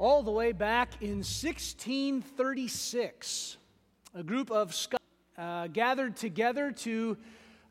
[0.00, 3.58] all the way back in 1636.
[4.14, 5.02] A group of scholars
[5.36, 7.18] uh, gathered together to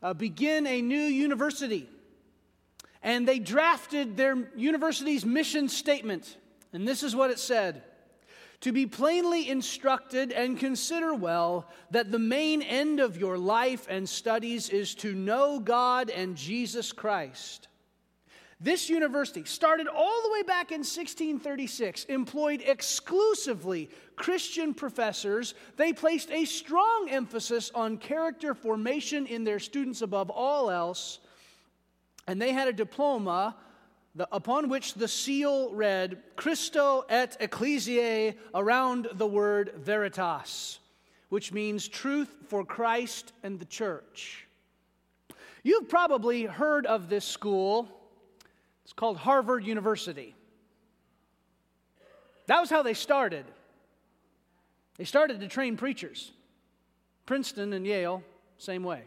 [0.00, 1.88] uh, begin a new university.
[3.02, 6.36] And they drafted their university's mission statement.
[6.72, 7.82] And this is what it said
[8.60, 14.08] To be plainly instructed and consider well that the main end of your life and
[14.08, 17.66] studies is to know God and Jesus Christ
[18.62, 25.54] this university, started all the way back in 1636, employed exclusively Christian professors.
[25.76, 31.20] They placed a strong emphasis on character formation in their students above all else.
[32.26, 33.56] And they had a diploma
[34.14, 40.80] the, upon which the seal read Christo et Ecclesiae around the word veritas,
[41.30, 44.46] which means truth for Christ and the church.
[45.62, 47.99] You've probably heard of this school
[48.84, 50.34] it's called Harvard University.
[52.46, 53.44] That was how they started.
[54.96, 56.32] They started to train preachers.
[57.26, 58.22] Princeton and Yale,
[58.58, 59.02] same way.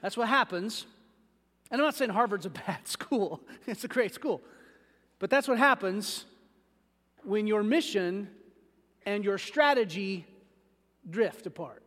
[0.00, 0.86] That's what happens.
[1.70, 4.40] And I'm not saying Harvard's a bad school, it's a great school.
[5.18, 6.24] But that's what happens
[7.24, 8.28] when your mission
[9.06, 10.26] and your strategy
[11.08, 11.82] drift apart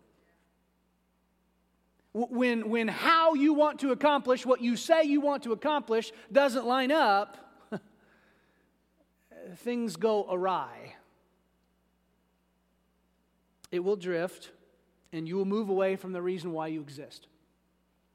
[2.16, 6.66] when, when how you want to accomplish what you say you want to accomplish doesn't
[6.66, 7.38] line up,
[9.58, 10.96] things go awry.
[13.70, 14.52] It will drift,
[15.12, 17.28] and you will move away from the reason why you exist.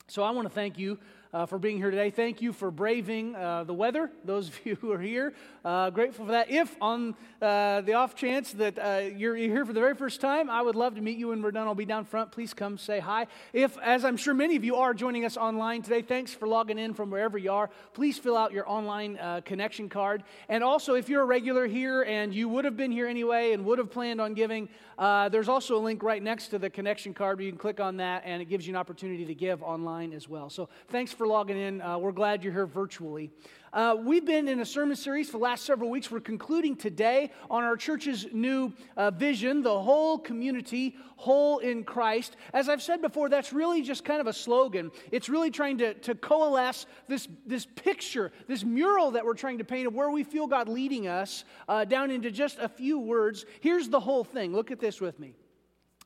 [0.06, 0.98] So I want to thank you
[1.32, 2.10] uh, for being here today.
[2.10, 5.32] Thank you for braving uh, the weather, those of you who are here.
[5.64, 6.50] Uh, grateful for that.
[6.50, 10.50] If on uh, the off chance that uh, you're, here for the very first time,
[10.50, 11.66] I would love to meet you when we're done.
[11.66, 12.32] I'll be down front.
[12.32, 13.26] Please come say hi.
[13.52, 16.78] If, as I'm sure many of you are joining us online today, thanks for logging
[16.78, 17.70] in from wherever you are.
[17.94, 20.24] Please fill out your online uh, connection card.
[20.48, 23.64] And also, if you're a regular here and you would have been here anyway and
[23.64, 27.38] would have planned on giving, there's also a link right next to the connection card
[27.38, 30.12] where you can click on that and it gives you an opportunity to give online
[30.12, 30.50] as well.
[30.50, 31.82] So thanks for logging in.
[31.82, 33.30] Uh, we're glad you're here virtually.
[33.74, 36.10] Uh, we've been in a sermon series for the last several weeks.
[36.10, 42.36] We're concluding today on our church's new uh, vision, the whole community, whole in Christ.
[42.54, 44.90] As I've said before, that's really just kind of a slogan.
[45.12, 49.64] It's really trying to, to coalesce this, this picture, this mural that we're trying to
[49.64, 53.44] paint of where we feel God leading us uh, down into just a few words.
[53.60, 54.54] Here's the whole thing.
[54.54, 55.34] Look at this with me.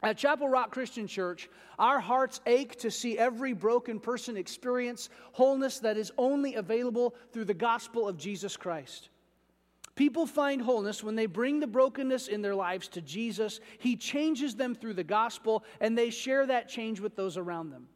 [0.03, 5.79] At Chapel Rock Christian Church, our hearts ache to see every broken person experience wholeness
[5.79, 9.09] that is only available through the gospel of Jesus Christ.
[9.95, 13.61] People find wholeness when they bring the brokenness in their lives to Jesus.
[13.79, 17.87] He changes them through the gospel, and they share that change with those around them.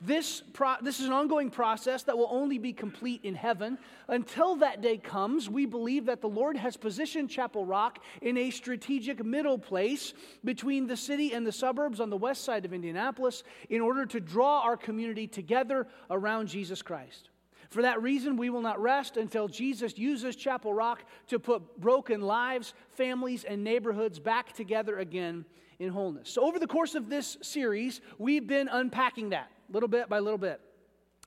[0.00, 3.78] This, pro- this is an ongoing process that will only be complete in heaven.
[4.08, 8.50] Until that day comes, we believe that the Lord has positioned Chapel Rock in a
[8.50, 10.14] strategic middle place
[10.44, 14.20] between the city and the suburbs on the west side of Indianapolis in order to
[14.20, 17.30] draw our community together around Jesus Christ.
[17.70, 22.20] For that reason, we will not rest until Jesus uses Chapel Rock to put broken
[22.20, 25.44] lives, families, and neighborhoods back together again
[25.78, 26.30] in wholeness.
[26.30, 30.38] So, over the course of this series, we've been unpacking that little bit by little
[30.38, 30.60] bit.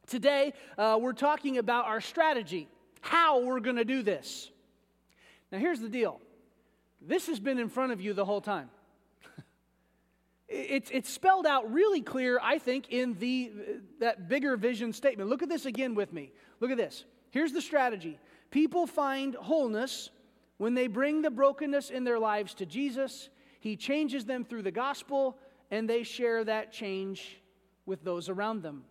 [0.08, 2.68] Today, uh, we're talking about our strategy,
[3.02, 4.50] how we're going to do this.
[5.52, 6.20] Now, here's the deal
[7.02, 8.70] this has been in front of you the whole time.
[10.50, 13.52] it's, it's spelled out really clear, I think, in the,
[14.00, 15.30] that bigger vision statement.
[15.30, 16.32] Look at this again with me.
[16.60, 17.06] Look at this.
[17.32, 18.20] Here's the strategy
[18.52, 20.10] people find wholeness
[20.58, 23.30] when they bring the brokenness in their lives to Jesus.
[23.60, 25.38] He changes them through the gospel,
[25.70, 27.42] and they share that change
[27.90, 28.84] with those around them.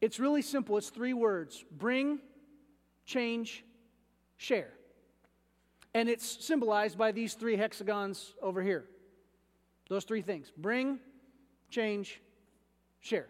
[0.00, 0.78] It's really simple.
[0.78, 2.20] It's three words bring,
[3.04, 3.64] change,
[4.38, 4.72] share.
[5.94, 8.86] And it's symbolized by these three hexagons over here.
[9.90, 10.98] Those three things bring,
[11.68, 12.22] change,
[13.00, 13.26] share.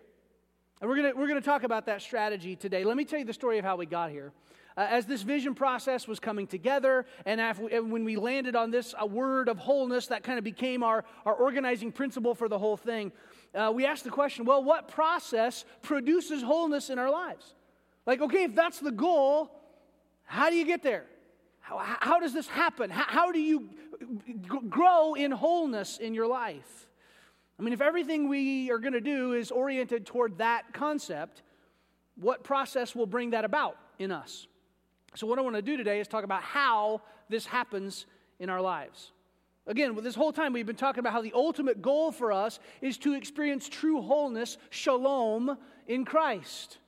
[0.80, 2.84] And we're going we're to talk about that strategy today.
[2.84, 4.32] Let me tell you the story of how we got here.
[4.76, 8.94] Uh, as this vision process was coming together, and after, when we landed on this
[8.98, 12.76] a word of wholeness, that kind of became our, our organizing principle for the whole
[12.76, 13.12] thing
[13.54, 17.54] uh, we ask the question well, what process produces wholeness in our lives?
[18.06, 19.50] Like, okay, if that's the goal,
[20.24, 21.04] how do you get there?
[21.60, 22.90] How, how does this happen?
[22.90, 23.68] How, how do you
[24.68, 26.88] grow in wholeness in your life?
[27.58, 31.42] I mean, if everything we are going to do is oriented toward that concept,
[32.16, 34.46] what process will bring that about in us?
[35.14, 38.06] So, what I want to do today is talk about how this happens
[38.40, 39.12] in our lives.
[39.66, 42.98] Again, this whole time we've been talking about how the ultimate goal for us is
[42.98, 45.56] to experience true wholeness, shalom,
[45.86, 46.78] in Christ.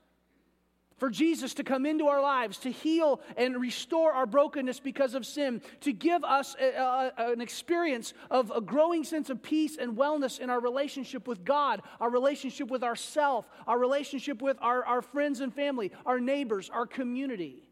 [0.96, 5.26] for Jesus to come into our lives, to heal and restore our brokenness because of
[5.26, 9.96] sin, to give us a, a, an experience of a growing sense of peace and
[9.96, 15.02] wellness in our relationship with God, our relationship with ourself, our relationship with our, our
[15.02, 17.68] friends and family, our neighbors, our community.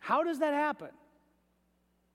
[0.00, 0.88] How does that happen?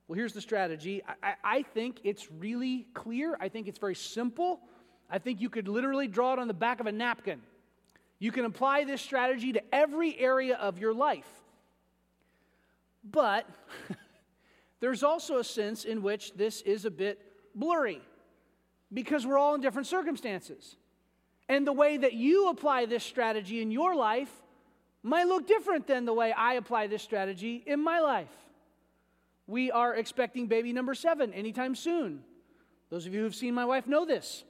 [0.06, 1.02] Well, here's the strategy.
[1.22, 3.36] I, I, think it's really clear.
[3.40, 4.60] I think it's very simple.
[5.08, 7.40] I think you could literally draw it on the back of a napkin.
[8.18, 11.28] You can apply this strategy to every area of your life.
[13.02, 13.48] But
[14.80, 17.20] there's also a sense in which this is a bit
[17.54, 18.02] blurry
[18.92, 20.76] because we're all in different circumstances.
[21.48, 24.30] And the way that you apply this strategy in your life
[25.02, 28.32] might look different than the way I apply this strategy in my life.
[29.46, 32.22] We are expecting baby number seven anytime soon.
[32.90, 34.44] Those of you who've seen my wife know this.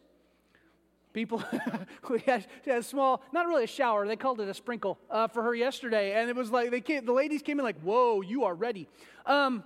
[1.12, 1.42] People,
[2.10, 5.42] we had, a small, not really a shower, they called it a sprinkle uh, for
[5.42, 6.20] her yesterday.
[6.20, 8.88] And it was like, they came, the ladies came in like, whoa, you are ready.
[9.24, 9.62] Um,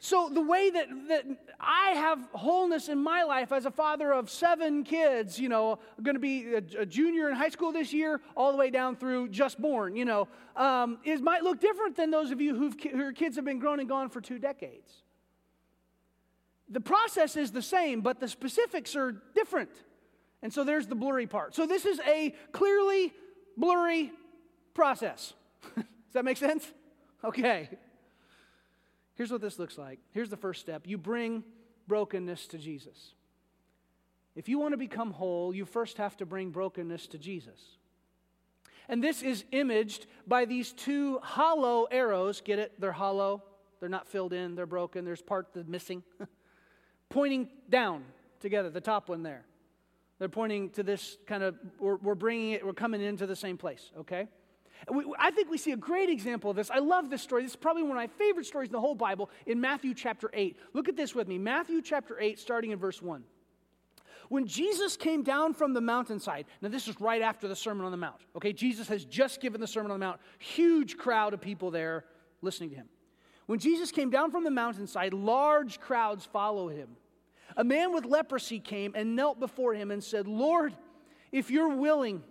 [0.00, 1.24] so, the way that, that
[1.58, 6.14] I have wholeness in my life as a father of seven kids, you know, going
[6.14, 9.30] to be a, a, junior in high school this year, all the way down through
[9.30, 13.14] just born, you know, um, is might look different than those of you who've, whose
[13.14, 15.02] kids have been grown and gone for two decades.
[16.68, 19.70] The process is the same, but the specifics are different.
[20.42, 21.56] And so there's the blurry part.
[21.56, 23.12] So, this is a clearly
[23.56, 24.12] blurry
[24.74, 25.34] process.
[25.74, 26.72] Does that make sense?
[27.24, 27.68] Okay.
[29.18, 29.98] Here's what this looks like.
[30.12, 31.42] Here's the first step you bring
[31.88, 33.14] brokenness to Jesus.
[34.36, 37.58] If you want to become whole, you first have to bring brokenness to Jesus.
[38.88, 42.40] And this is imaged by these two hollow arrows.
[42.40, 42.80] Get it?
[42.80, 43.42] They're hollow.
[43.80, 44.54] They're not filled in.
[44.54, 45.04] They're broken.
[45.04, 46.04] There's part that's missing.
[47.08, 48.04] pointing down
[48.38, 49.44] together, the top one there.
[50.20, 53.56] They're pointing to this kind of, we're, we're bringing it, we're coming into the same
[53.56, 54.28] place, okay?
[55.18, 56.70] I think we see a great example of this.
[56.70, 57.42] I love this story.
[57.42, 60.30] This is probably one of my favorite stories in the whole Bible in Matthew chapter
[60.32, 60.56] 8.
[60.72, 63.24] Look at this with me Matthew chapter 8, starting in verse 1.
[64.28, 67.90] When Jesus came down from the mountainside, now this is right after the Sermon on
[67.90, 68.52] the Mount, okay?
[68.52, 72.04] Jesus has just given the Sermon on the Mount, huge crowd of people there
[72.42, 72.88] listening to him.
[73.46, 76.90] When Jesus came down from the mountainside, large crowds follow him.
[77.56, 80.76] A man with leprosy came and knelt before him and said, Lord,
[81.32, 82.22] if you're willing,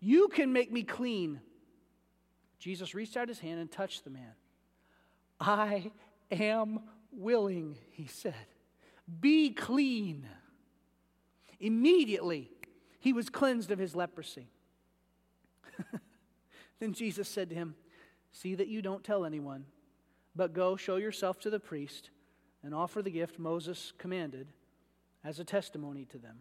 [0.00, 1.40] you can make me clean.
[2.58, 4.32] Jesus reached out his hand and touched the man.
[5.38, 5.90] I
[6.30, 6.80] am
[7.12, 8.34] willing, he said.
[9.20, 10.26] Be clean.
[11.60, 12.50] Immediately,
[12.98, 14.48] he was cleansed of his leprosy.
[16.80, 17.74] then Jesus said to him,
[18.32, 19.64] See that you don't tell anyone,
[20.34, 22.10] but go show yourself to the priest
[22.62, 24.48] and offer the gift Moses commanded
[25.24, 26.38] as a testimony to them.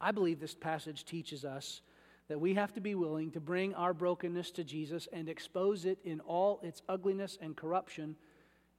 [0.00, 1.80] I believe this passage teaches us
[2.28, 5.98] that we have to be willing to bring our brokenness to Jesus and expose it
[6.04, 8.16] in all its ugliness and corruption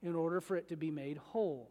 [0.02, 1.70] in order for it to be made whole.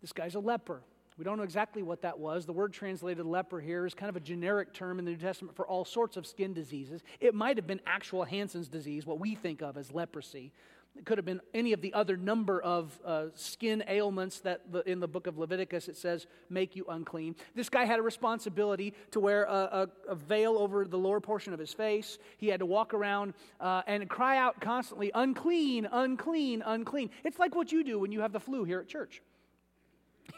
[0.00, 0.82] This guy's a leper.
[1.18, 2.46] We don't know exactly what that was.
[2.46, 5.54] The word translated leper here is kind of a generic term in the New Testament
[5.54, 7.02] for all sorts of skin diseases.
[7.20, 10.52] It might have been actual Hansen's disease, what we think of as leprosy.
[10.96, 14.88] It could have been any of the other number of uh, skin ailments that the,
[14.88, 17.34] in the book of Leviticus it says make you unclean.
[17.54, 21.54] This guy had a responsibility to wear a, a, a veil over the lower portion
[21.54, 22.18] of his face.
[22.36, 27.10] He had to walk around uh, and cry out constantly, unclean, unclean, unclean.
[27.24, 29.22] It's like what you do when you have the flu here at church.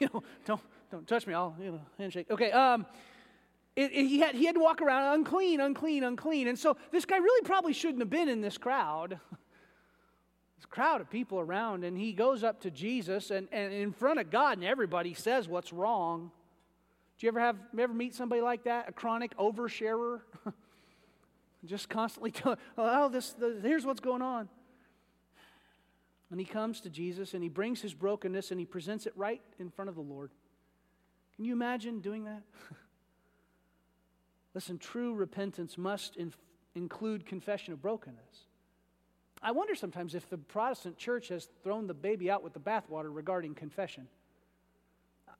[0.00, 1.34] You know, don't, don't touch me.
[1.34, 2.26] I'll, you know, handshake.
[2.28, 2.50] Okay.
[2.50, 2.84] Um,
[3.76, 6.48] it, it, he, had, he had to walk around unclean, unclean, unclean.
[6.48, 9.20] And so this guy really probably shouldn't have been in this crowd.
[10.56, 14.20] this crowd of people around, and he goes up to Jesus and, and in front
[14.20, 16.30] of God, and everybody says what's wrong.
[17.18, 18.88] Do you ever have you ever meet somebody like that?
[18.88, 20.20] A chronic oversharer?
[21.64, 24.48] Just constantly telling, oh, this, this, here's what's going on.
[26.30, 29.40] And he comes to Jesus and he brings his brokenness and he presents it right
[29.58, 30.30] in front of the Lord.
[31.36, 32.42] Can you imagine doing that?
[34.54, 36.32] Listen, true repentance must in,
[36.74, 38.46] include confession of brokenness.
[39.44, 43.14] I wonder sometimes if the Protestant church has thrown the baby out with the bathwater
[43.14, 44.08] regarding confession.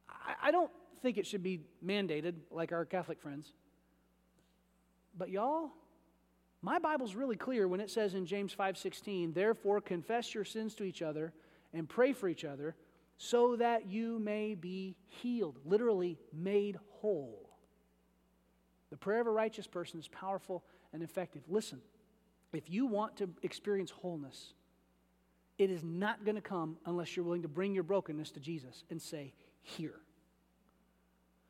[0.08, 0.70] I, I don't
[1.00, 3.54] think it should be mandated like our Catholic friends.
[5.16, 5.70] But y'all,
[6.60, 10.84] my Bible's really clear when it says in James 5:16, "Therefore confess your sins to
[10.84, 11.32] each other
[11.72, 12.76] and pray for each other
[13.16, 17.48] so that you may be healed." Literally made whole.
[18.90, 21.42] The prayer of a righteous person is powerful and effective.
[21.48, 21.80] Listen,
[22.56, 24.52] if you want to experience wholeness,
[25.58, 28.84] it is not going to come unless you're willing to bring your brokenness to Jesus
[28.90, 29.32] and say,
[29.62, 30.00] Here.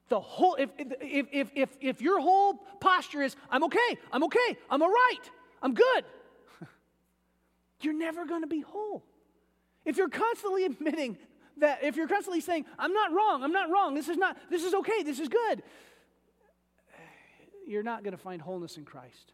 [0.08, 4.58] The whole, if, if, if, if, if your whole posture is, I'm okay, I'm okay,
[4.68, 5.30] I'm all right,
[5.62, 6.04] I'm good,
[7.80, 9.02] you're never going to be whole.
[9.86, 11.16] If you're constantly admitting
[11.56, 14.62] that, if you're constantly saying, I'm not wrong, I'm not wrong, this is not, this
[14.62, 15.62] is okay, this is good,
[17.66, 19.32] you're not going to find wholeness in Christ.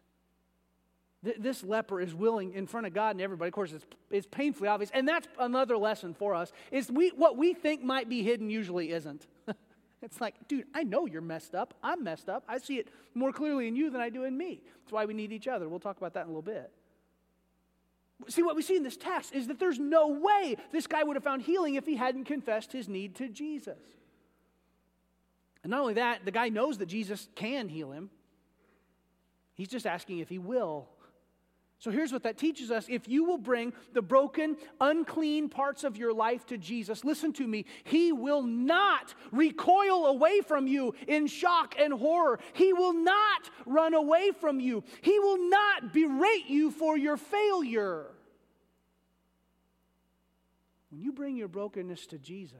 [1.23, 3.49] This leper is willing in front of God and everybody.
[3.49, 4.89] Of course, it's, it's painfully obvious.
[4.91, 8.91] And that's another lesson for us is we, what we think might be hidden usually
[8.91, 9.27] isn't.
[10.01, 11.75] it's like, dude, I know you're messed up.
[11.83, 12.43] I'm messed up.
[12.47, 14.63] I see it more clearly in you than I do in me.
[14.83, 15.69] That's why we need each other.
[15.69, 16.71] We'll talk about that in a little bit.
[18.27, 21.15] See, what we see in this text is that there's no way this guy would
[21.15, 23.79] have found healing if he hadn't confessed his need to Jesus.
[25.63, 28.09] And not only that, the guy knows that Jesus can heal him.
[29.53, 30.89] He's just asking if he will.
[31.81, 32.85] So here's what that teaches us.
[32.87, 37.47] If you will bring the broken, unclean parts of your life to Jesus, listen to
[37.47, 42.39] me, He will not recoil away from you in shock and horror.
[42.53, 44.83] He will not run away from you.
[45.01, 48.05] He will not berate you for your failure.
[50.91, 52.59] When you bring your brokenness to Jesus,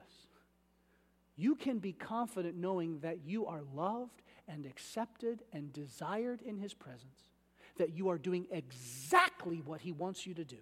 [1.36, 6.74] you can be confident knowing that you are loved and accepted and desired in His
[6.74, 7.31] presence
[7.82, 10.58] that you are doing exactly what He wants you to do.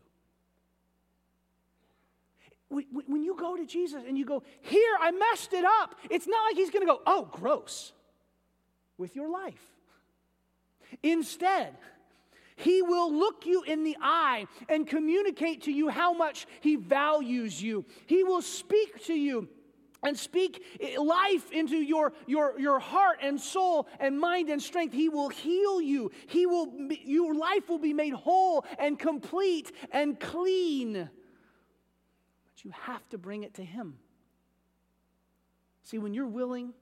[2.69, 6.43] When you go to Jesus and you go, Here, I messed it up, it's not
[6.45, 7.91] like He's going to go, Oh, gross,
[8.97, 9.61] with your life.
[11.03, 11.75] Instead,
[12.55, 17.61] he will look you in the eye and communicate to you how much He values
[17.61, 17.85] you.
[18.05, 19.47] He will speak to you
[20.03, 24.93] and speak eh, life into your, your, your heart and soul and mind and strength.
[24.93, 26.11] He will heal you.
[26.27, 30.93] He will, your life will be made whole and complete and clean.
[30.93, 33.97] But you have to bring it to Him.
[35.83, 36.73] See, when you're willing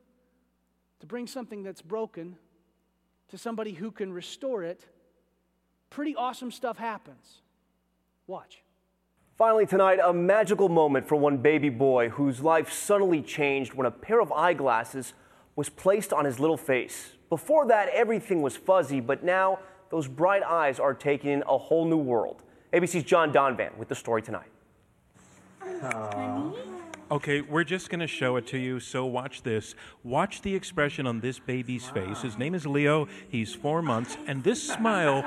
[0.99, 2.35] to bring something that's broken
[3.29, 4.85] to somebody who can restore it,
[5.89, 7.41] pretty awesome stuff happens.
[8.25, 8.61] Watch.
[9.37, 13.91] Finally, tonight, a magical moment for one baby boy whose life suddenly changed when a
[13.91, 15.13] pair of eyeglasses
[15.55, 17.11] was placed on his little face.
[17.29, 19.59] Before that, everything was fuzzy, but now
[19.91, 22.41] those bright eyes are taking in a whole new world.
[22.73, 24.49] ABC's John Donvan with the story tonight.
[27.11, 29.75] Okay, we're just going to show it to you, so watch this.
[30.03, 32.23] Watch the expression on this baby's face.
[32.23, 35.21] His name is Leo, he's four months, and this smile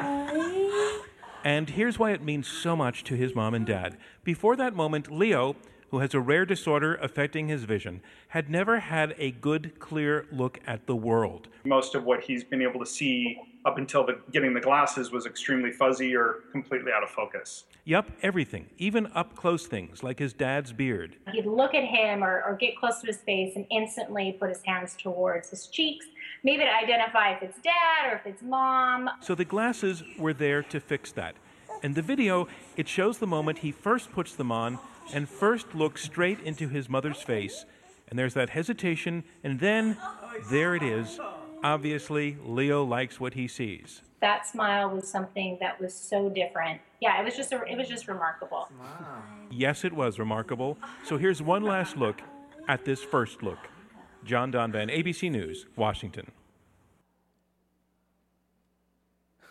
[1.44, 3.97] and here's why it means so much to his mom and dad.
[4.25, 5.56] Before that moment, Leo,
[5.90, 10.61] who has a rare disorder affecting his vision, had never had a good, clear look
[10.66, 11.49] at the world.
[11.64, 15.26] Most of what he's been able to see up until the, getting the glasses was
[15.26, 17.64] extremely fuzzy or completely out of focus.
[17.85, 21.17] Yup, everything, even up close things like his dad's beard.
[21.33, 24.62] He'd look at him or, or get close to his face and instantly put his
[24.64, 26.07] hands towards his cheeks,
[26.43, 29.11] maybe to identify if it's dad or if it's mom.
[29.21, 31.35] So the glasses were there to fix that.
[31.83, 34.79] In the video, it shows the moment he first puts them on
[35.12, 37.64] and first looks straight into his mother's face.
[38.09, 39.97] And there's that hesitation, and then
[40.50, 41.19] there it is.
[41.62, 44.00] Obviously, Leo likes what he sees.
[44.21, 46.81] That smile was something that was so different.
[47.00, 48.69] Yeah, it was just a, it was just remarkable.
[48.79, 49.23] Wow.
[49.50, 50.79] Yes, it was remarkable.
[51.05, 52.23] So here's one last look
[52.69, 53.59] at this first look.
[54.25, 56.31] John Donvan, ABC News, Washington.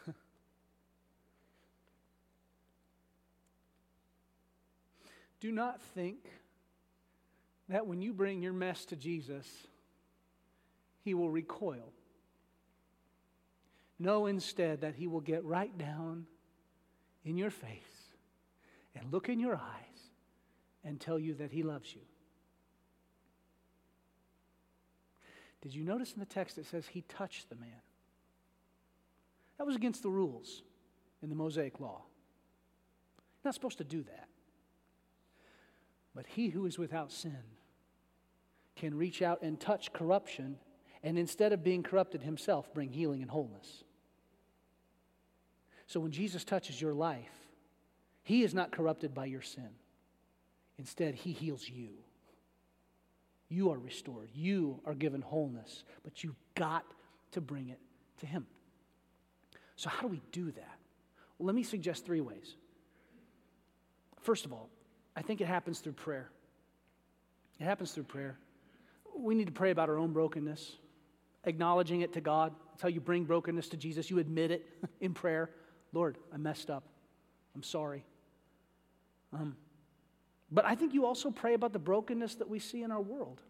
[5.39, 6.17] Do not think
[7.67, 9.67] that when you bring your mess to Jesus,
[11.03, 11.93] he will recoil.
[13.99, 16.25] Know instead that he will get right down
[17.25, 18.15] in your face
[18.95, 20.01] and look in your eyes
[20.83, 22.01] and tell you that he loves you.
[25.61, 27.81] Did you notice in the text it says he touched the man?
[29.57, 30.63] That was against the rules
[31.21, 32.03] in the Mosaic law.
[33.17, 34.29] You're not supposed to do that.
[36.15, 37.43] But he who is without sin
[38.77, 40.57] can reach out and touch corruption
[41.03, 43.83] and instead of being corrupted himself, bring healing and wholeness.
[45.89, 47.33] So when Jesus touches your life,
[48.21, 49.69] he is not corrupted by your sin.
[50.77, 51.89] Instead, he heals you.
[53.49, 54.29] You are restored.
[54.35, 56.85] You are given wholeness, but you've got
[57.31, 57.79] to bring it
[58.19, 58.45] to him.
[59.77, 60.77] So, how do we do that?
[61.39, 62.53] Well, let me suggest three ways.
[64.21, 64.69] First of all,
[65.15, 66.29] I think it happens through prayer.
[67.59, 68.37] It happens through prayer.
[69.17, 70.75] We need to pray about our own brokenness,
[71.45, 72.53] acknowledging it to God.
[72.73, 74.11] That's how you bring brokenness to Jesus.
[74.11, 74.67] You admit it
[75.01, 75.49] in prayer.
[75.93, 76.83] Lord, I messed up.
[77.55, 78.03] I'm sorry.
[79.33, 79.55] Um,
[80.51, 83.41] but I think you also pray about the brokenness that we see in our world.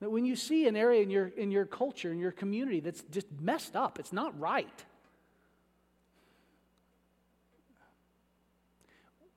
[0.00, 3.02] That when you see an area in your, in your culture, in your community that's
[3.10, 4.84] just messed up, it's not right.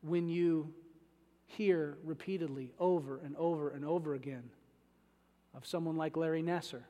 [0.01, 0.73] When you
[1.45, 4.49] hear repeatedly, over and over and over again,
[5.55, 6.81] of someone like Larry Nassar,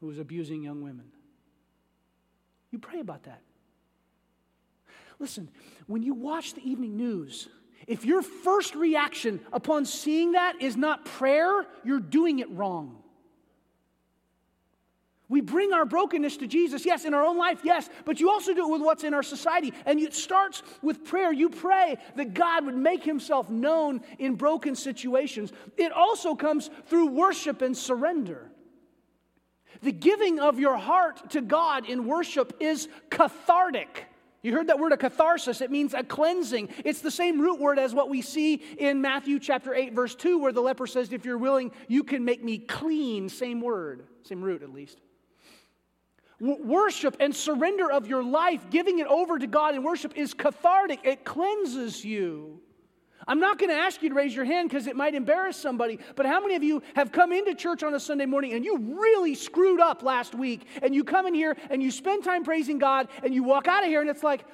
[0.00, 1.06] who was abusing young women,
[2.76, 3.40] you pray about that.
[5.18, 5.48] Listen,
[5.86, 7.48] when you watch the evening news,
[7.86, 13.02] if your first reaction upon seeing that is not prayer, you're doing it wrong.
[15.30, 18.52] We bring our brokenness to Jesus, yes, in our own life, yes, but you also
[18.52, 19.72] do it with what's in our society.
[19.86, 21.32] And it starts with prayer.
[21.32, 25.50] You pray that God would make himself known in broken situations.
[25.78, 28.50] It also comes through worship and surrender.
[29.86, 34.04] The giving of your heart to God in worship is cathartic.
[34.42, 35.60] You heard that word a catharsis.
[35.60, 36.70] It means a cleansing.
[36.84, 40.40] It's the same root word as what we see in Matthew chapter 8, verse 2,
[40.40, 43.28] where the leper says, If you're willing, you can make me clean.
[43.28, 45.00] Same word, same root at least.
[46.40, 50.34] W- worship and surrender of your life, giving it over to God in worship, is
[50.34, 50.98] cathartic.
[51.04, 52.60] It cleanses you.
[53.28, 55.98] I'm not going to ask you to raise your hand because it might embarrass somebody,
[56.14, 58.78] but how many of you have come into church on a Sunday morning and you
[59.00, 62.78] really screwed up last week and you come in here and you spend time praising
[62.78, 64.44] God and you walk out of here and it's like,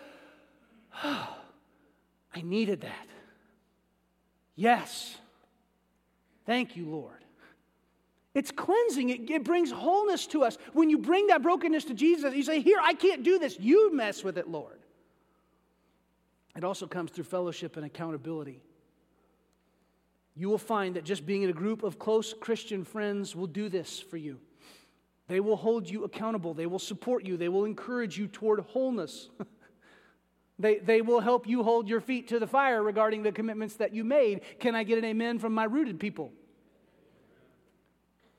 [1.04, 1.36] oh,
[2.34, 3.06] I needed that.
[4.56, 5.16] Yes.
[6.46, 7.22] Thank you, Lord.
[8.34, 9.10] It's cleansing.
[9.10, 10.56] It, it, brings wholeness to us.
[10.72, 13.58] When you bring that brokenness to Jesus, you say, Here, I can't do this.
[13.60, 14.81] You mess with it, Lord.
[16.56, 18.60] It also comes through fellowship and accountability.
[20.34, 23.68] You will find that just being in a group of close Christian friends will do
[23.68, 24.38] this for you.
[25.28, 29.30] They will hold you accountable, they will support you, they will encourage you toward wholeness.
[30.58, 33.94] they, they will help you hold your feet to the fire regarding the commitments that
[33.94, 34.42] you made.
[34.58, 36.32] Can I get an amen from my rooted people?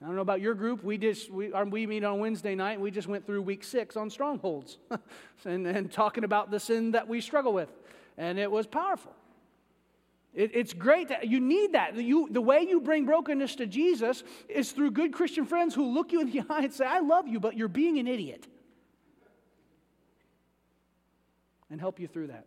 [0.01, 0.83] I don't know about your group.
[0.83, 2.79] We just we, we meet on Wednesday night.
[2.79, 4.77] We just went through week six on strongholds
[5.45, 7.69] and, and talking about the sin that we struggle with
[8.17, 9.13] and it was powerful.
[10.33, 11.95] It, it's great that you need that.
[11.95, 16.11] You, the way you bring brokenness to Jesus is through good Christian friends who look
[16.11, 18.47] you in the eye and say, I love you, but you're being an idiot.
[21.69, 22.45] And help you through that.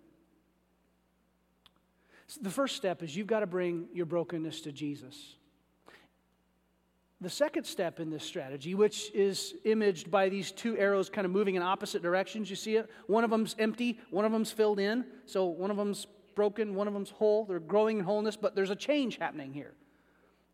[2.29, 5.37] So the first step is you've got to bring your brokenness to Jesus.
[7.23, 11.31] The second step in this strategy, which is imaged by these two arrows kind of
[11.31, 12.91] moving in opposite directions, you see it?
[13.07, 15.07] One of them's empty, one of them's filled in.
[15.25, 17.47] So one of them's broken, one of them's whole.
[17.47, 19.73] They're growing in wholeness, but there's a change happening here.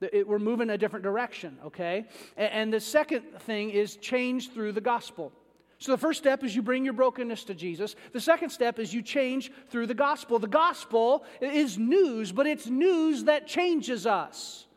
[0.00, 2.06] It, we're moving a different direction, okay?
[2.36, 5.32] And, and the second thing is change through the gospel.
[5.78, 7.96] So the first step is you bring your brokenness to Jesus.
[8.12, 10.38] The second step is you change through the gospel.
[10.38, 14.68] The gospel is news, but it's news that changes us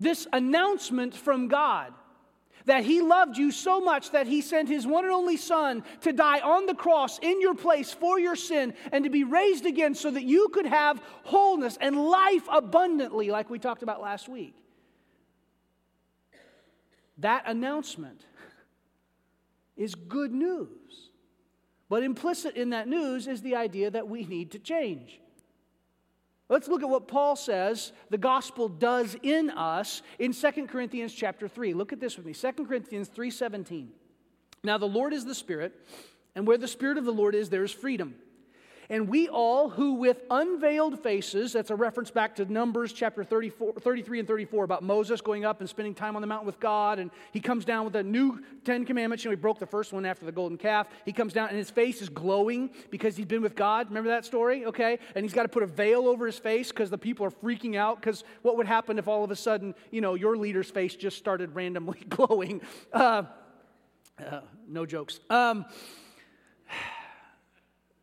[0.00, 1.92] this announcement from God
[2.64, 6.12] that He loved you so much that He sent His one and only Son to
[6.12, 9.94] die on the cross in your place for your sin and to be raised again
[9.94, 14.54] so that you could have wholeness and life abundantly, like we talked about last week.
[17.18, 18.24] That announcement
[19.76, 21.10] is good news.
[21.88, 25.20] But implicit in that news is the idea that we need to change.
[26.50, 31.46] Let's look at what Paul says the gospel does in us in 2 Corinthians chapter
[31.46, 31.72] 3.
[31.72, 32.34] Look at this with me.
[32.34, 33.88] 2 Corinthians 3:17.
[34.64, 35.72] Now the Lord is the Spirit,
[36.34, 38.16] and where the Spirit of the Lord is, there is freedom.
[38.90, 43.74] And we all who with unveiled faces, that's a reference back to Numbers chapter 34,
[43.74, 46.98] 33 and 34 about Moses going up and spending time on the mountain with God.
[46.98, 49.22] And he comes down with the new Ten Commandments.
[49.22, 50.88] You know, he broke the first one after the golden calf.
[51.04, 53.86] He comes down and his face is glowing because he's been with God.
[53.90, 54.66] Remember that story?
[54.66, 54.98] Okay.
[55.14, 57.76] And he's got to put a veil over his face because the people are freaking
[57.76, 58.00] out.
[58.00, 61.16] Because what would happen if all of a sudden, you know, your leader's face just
[61.16, 62.60] started randomly glowing?
[62.92, 63.22] Uh,
[64.18, 65.20] uh, no jokes.
[65.30, 65.64] Um,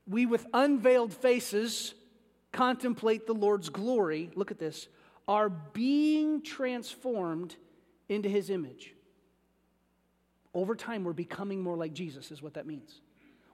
[0.07, 1.93] we with unveiled faces
[2.51, 4.87] contemplate the Lord's glory, look at this,
[5.27, 7.55] are being transformed
[8.09, 8.93] into his image.
[10.53, 13.01] Over time, we're becoming more like Jesus, is what that means.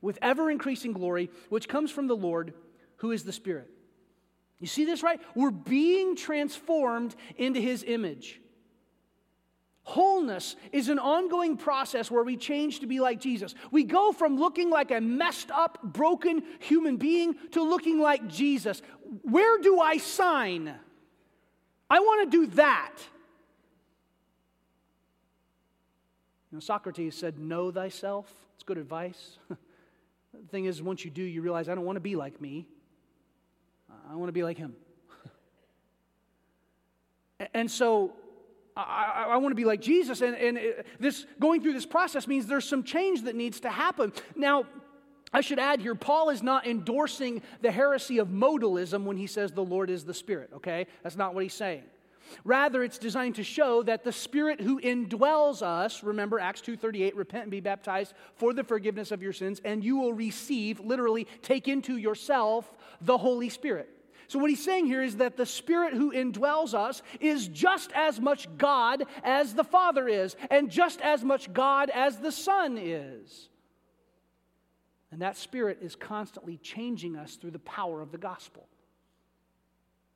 [0.02, 2.54] With ever increasing glory, which comes from the Lord,
[2.98, 3.70] who is the Spirit.
[4.60, 5.20] You see this, right?
[5.36, 8.40] We're being transformed into his image.
[9.84, 13.54] Wholeness is an ongoing process where we change to be like Jesus.
[13.70, 18.82] We go from looking like a messed up, broken human being to looking like Jesus.
[19.24, 20.74] Where do I sign?
[21.90, 22.94] I want to do that.
[26.50, 28.32] You know, Socrates said, Know thyself.
[28.56, 29.38] It's good advice.
[29.50, 29.58] the
[30.50, 32.68] thing is, once you do, you realize I don't want to be like me,
[34.10, 34.76] I want to be like him.
[37.54, 38.14] and so
[38.76, 40.22] I, I, want to be like Jesus.
[40.22, 43.70] And, and it, this going through this process means there's some change that needs to
[43.70, 44.14] happen.
[44.36, 44.66] Now,
[45.32, 49.52] I should add here, Paul is not endorsing the heresy of modalism when he says
[49.52, 50.86] the Lord is the Spirit, okay?
[51.02, 51.84] That's not what he's saying.
[52.46, 57.44] Rather, it's designed to show that the Spirit who indwells us, remember Acts 2:38, repent
[57.44, 61.68] and be baptized for the forgiveness of your sins, and you will receive, literally, take
[61.68, 63.90] into yourself the Holy Spirit.
[64.34, 68.20] So, what he's saying here is that the Spirit who indwells us is just as
[68.20, 73.50] much God as the Father is, and just as much God as the Son is.
[75.12, 78.68] And that Spirit is constantly changing us through the power of the gospel.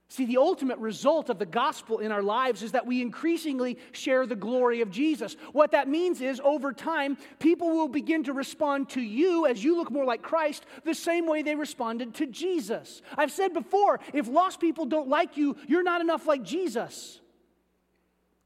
[0.10, 4.26] See, the ultimate result of the gospel in our lives is that we increasingly share
[4.26, 5.36] the glory of Jesus.
[5.52, 9.76] What that means is, over time, people will begin to respond to you as you
[9.76, 13.02] look more like Christ the same way they responded to Jesus.
[13.18, 17.20] I've said before if lost people don't like you, you're not enough like Jesus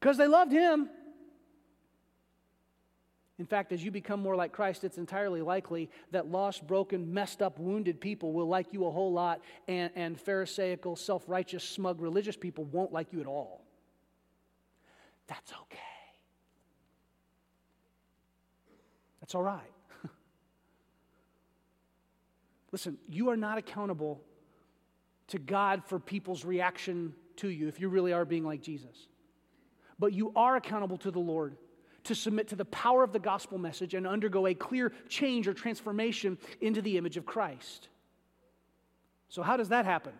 [0.00, 0.90] because they loved him.
[3.42, 7.42] In fact, as you become more like Christ, it's entirely likely that lost, broken, messed
[7.42, 12.00] up, wounded people will like you a whole lot, and, and Pharisaical, self righteous, smug
[12.00, 13.64] religious people won't like you at all.
[15.26, 15.80] That's okay.
[19.18, 19.72] That's all right.
[22.70, 24.20] Listen, you are not accountable
[25.26, 29.08] to God for people's reaction to you if you really are being like Jesus.
[29.98, 31.56] But you are accountable to the Lord
[32.04, 35.54] to submit to the power of the gospel message and undergo a clear change or
[35.54, 37.88] transformation into the image of Christ.
[39.28, 40.12] So, how does that happen?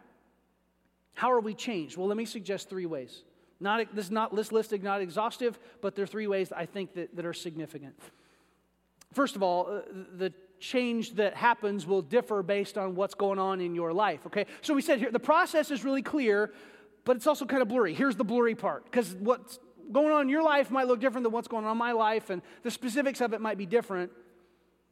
[1.15, 1.97] How are we changed?
[1.97, 3.25] Well, let me suggest three ways.
[3.61, 6.67] Not, this, is not, this list is not exhaustive, but there are three ways I
[6.67, 7.95] think that, that are significant.
[9.13, 9.81] First of all, uh,
[10.17, 14.47] the change that happens will differ based on what's going on in your life, okay?
[14.63, 16.53] So we said here, the process is really clear,
[17.05, 17.95] but it's also kind of blurry.
[17.95, 19.59] Here's the blurry part, because what's
[19.93, 22.31] going on in your life might look different than what's going on in my life,
[22.31, 24.11] and the specifics of it might be different.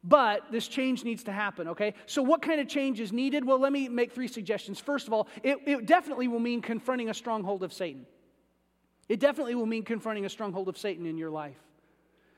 [0.02, 1.94] But this change needs to happen, okay?
[2.06, 3.44] So, what kind of change is needed?
[3.44, 4.80] Well, let me make three suggestions.
[4.80, 8.06] First of all, it, it definitely will mean confronting a stronghold of Satan.
[9.08, 11.58] It definitely will mean confronting a stronghold of Satan in your life.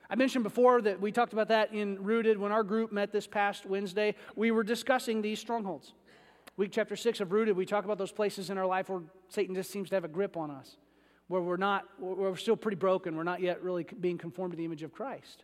[0.09, 3.27] I mentioned before that we talked about that in Rooted when our group met this
[3.27, 4.15] past Wednesday.
[4.35, 5.93] We were discussing these strongholds.
[6.57, 9.55] Week chapter six of Rooted, we talk about those places in our life where Satan
[9.55, 10.77] just seems to have a grip on us
[11.27, 13.15] where we're not, where we're still pretty broken.
[13.15, 15.43] We're not yet really being conformed to the image of Christ.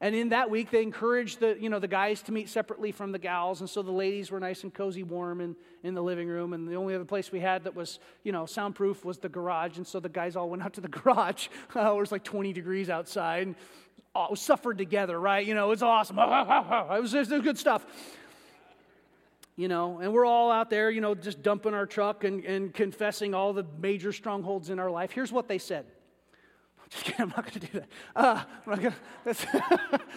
[0.00, 3.12] And in that week, they encouraged the, you know, the guys to meet separately from
[3.12, 3.60] the gals.
[3.60, 6.52] And so the ladies were nice and cozy, warm in, in the living room.
[6.52, 9.78] And the only other place we had that was, you know, soundproof was the garage.
[9.78, 11.48] And so the guys all went out to the garage.
[11.74, 13.46] It was like 20 degrees outside.
[13.46, 13.56] And
[14.14, 15.46] oh, suffered together, right?
[15.46, 16.18] You know, it was awesome.
[16.20, 17.86] it was, it was good stuff
[19.56, 22.74] you know, and we're all out there, you know, just dumping our truck and, and
[22.74, 25.10] confessing all the major strongholds in our life.
[25.10, 25.86] Here's what they said.
[26.90, 27.88] Just kidding, I'm not going to do that.
[28.14, 29.44] Uh, gonna, that's,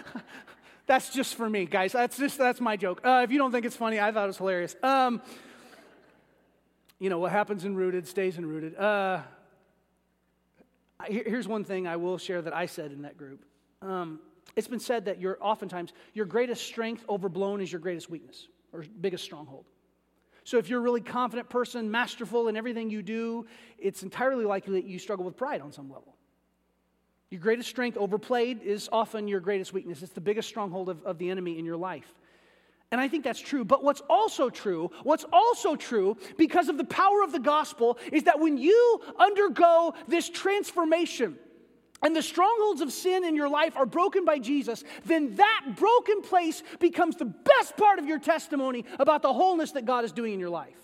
[0.86, 1.94] that's just for me, guys.
[1.94, 3.02] That's just that's my joke.
[3.04, 4.76] Uh, if you don't think it's funny, I thought it was hilarious.
[4.84, 5.20] Um,
[7.00, 8.76] you know what happens in rooted stays in rooted.
[8.76, 9.22] Uh,
[11.08, 13.44] here's one thing I will share that I said in that group.
[13.82, 14.20] Um,
[14.56, 18.84] it's been said that you're oftentimes your greatest strength overblown is your greatest weakness or
[19.02, 19.66] biggest stronghold.
[20.44, 23.46] So if you're a really confident person, masterful in everything you do,
[23.78, 26.16] it's entirely likely that you struggle with pride on some level.
[27.30, 30.02] Your greatest strength overplayed is often your greatest weakness.
[30.02, 32.16] It's the biggest stronghold of, of the enemy in your life.
[32.92, 33.64] And I think that's true.
[33.64, 38.24] But what's also true, what's also true because of the power of the gospel is
[38.24, 41.38] that when you undergo this transformation,
[42.02, 46.22] and the strongholds of sin in your life are broken by Jesus, then that broken
[46.22, 50.34] place becomes the best part of your testimony about the wholeness that God is doing
[50.34, 50.76] in your life.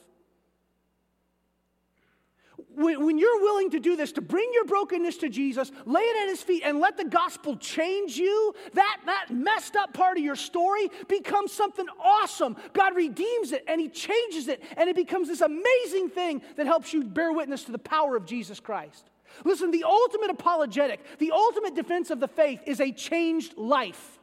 [2.78, 6.28] When, you're willing to do this, to bring your brokenness to Jesus, lay it at
[6.28, 10.36] his feet, and let the gospel change you, that, that messed up part of your
[10.36, 12.58] story becomes something awesome.
[12.74, 16.92] God redeems it and he changes it, and it becomes this amazing thing that helps
[16.92, 19.10] you bear witness to the power of Jesus Christ.
[19.44, 24.20] Listen, the ultimate apologetic, the ultimate defense of the faith is a changed life.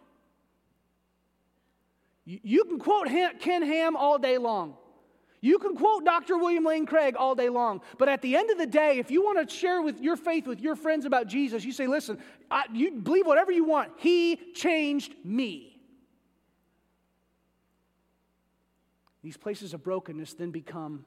[2.25, 3.09] You can quote
[3.41, 4.77] Ken Ham all day long.
[5.41, 6.39] You can quote Dr.
[6.39, 9.25] William Lane Craig all day long, but at the end of the day, if you
[9.25, 12.65] want to share with your faith with your friends about Jesus, you say, "Listen, I,
[12.73, 13.91] you believe whatever you want.
[13.97, 15.81] He changed me."
[19.23, 21.05] These places of brokenness then become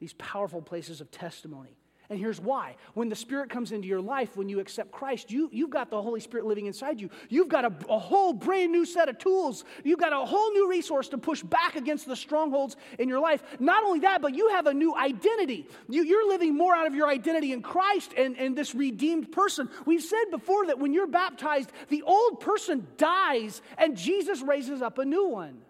[0.00, 1.78] these powerful places of testimony
[2.12, 2.76] And here's why.
[2.92, 6.02] When the Spirit comes into your life, when you accept Christ, you, you've got the
[6.02, 7.08] Holy Spirit living inside you.
[7.30, 9.64] You've got a, a whole brand new set of tools.
[9.82, 13.42] You've got a whole new resource to push back against the strongholds in your life.
[13.58, 15.66] Not only that, but you have a new identity.
[15.88, 19.70] You, you're living more out of your identity in Christ and, and this redeemed person.
[19.86, 24.98] We've said before that when you're baptized, the old person dies and Jesus raises up
[24.98, 25.62] a new one.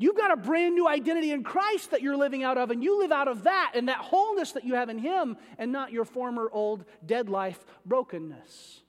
[0.00, 3.00] You've got a brand new identity in Christ that you're living out of, and you
[3.00, 6.04] live out of that and that wholeness that you have in Him and not your
[6.04, 8.82] former old dead life brokenness.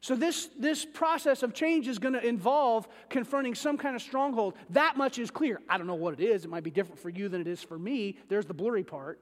[0.00, 4.54] So, this, this process of change is going to involve confronting some kind of stronghold.
[4.70, 5.60] That much is clear.
[5.68, 6.44] I don't know what it is.
[6.44, 8.16] It might be different for you than it is for me.
[8.28, 9.18] There's the blurry part.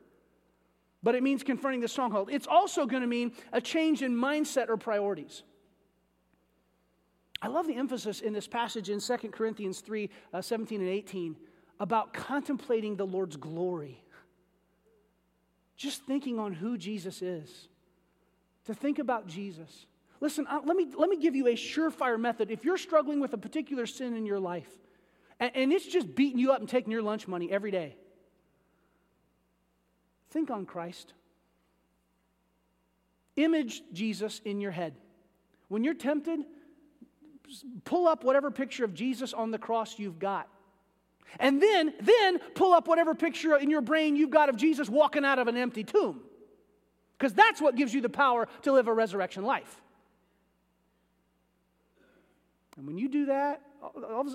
[1.03, 2.29] But it means confronting the stronghold.
[2.31, 5.43] It's also going to mean a change in mindset or priorities.
[7.47, 11.37] I love the emphasis in this passage in 2 Corinthians 3 uh, 17 and 18
[11.79, 14.03] about contemplating the Lord's glory.
[15.77, 17.69] Just thinking on who Jesus is.
[18.65, 19.87] To think about Jesus.
[20.21, 22.51] Listen, let, me, let me give you a surefire method.
[22.51, 24.69] If you're struggling with a particular sin in your life,
[25.39, 27.95] and, and it's just beating you up and taking your lunch money every day,
[30.31, 31.13] think on Christ.
[33.37, 34.97] Image Jesus in your head.
[35.69, 36.41] When you're tempted,
[37.85, 40.49] pull up whatever picture of Jesus on the cross you've got.
[41.39, 45.25] And then, then pull up whatever picture in your brain you've got of Jesus walking
[45.25, 46.21] out of an empty tomb.
[47.19, 49.81] Because that's what gives you the power to live a resurrection life.
[52.77, 53.63] And when you do that,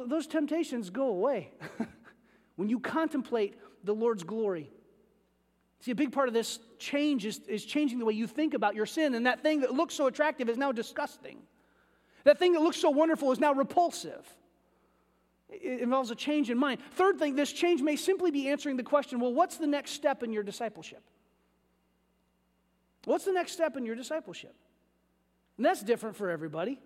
[0.07, 1.51] those temptations go away.
[2.55, 4.69] when you contemplate the Lord's glory.
[5.79, 8.75] See, a big part of this change is, is changing the way you think about
[8.75, 11.39] your sin, and that thing that looks so attractive is now disgusting.
[12.23, 14.27] That thing that looks so wonderful is now repulsive.
[15.49, 16.79] It involves a change in mind.
[16.91, 20.23] Third thing, this change may simply be answering the question well, what's the next step
[20.23, 21.03] in your discipleship?
[23.05, 24.55] What's the next step in your discipleship?
[25.57, 26.79] And that's different for everybody.